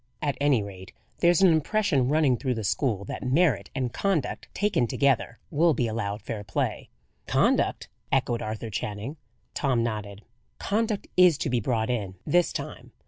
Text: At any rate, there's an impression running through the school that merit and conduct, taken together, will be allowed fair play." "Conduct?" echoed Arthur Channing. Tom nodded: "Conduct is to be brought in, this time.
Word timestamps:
At 0.19 0.35
any 0.41 0.63
rate, 0.63 0.93
there's 1.19 1.43
an 1.43 1.51
impression 1.53 2.09
running 2.09 2.35
through 2.35 2.55
the 2.55 2.63
school 2.63 3.05
that 3.05 3.21
merit 3.21 3.69
and 3.75 3.93
conduct, 3.93 4.47
taken 4.51 4.87
together, 4.87 5.37
will 5.51 5.75
be 5.75 5.85
allowed 5.87 6.23
fair 6.23 6.43
play." 6.43 6.89
"Conduct?" 7.27 7.87
echoed 8.11 8.41
Arthur 8.41 8.71
Channing. 8.71 9.17
Tom 9.53 9.83
nodded: 9.83 10.23
"Conduct 10.57 11.05
is 11.17 11.37
to 11.37 11.51
be 11.51 11.59
brought 11.59 11.91
in, 11.91 12.15
this 12.25 12.51
time. 12.51 12.93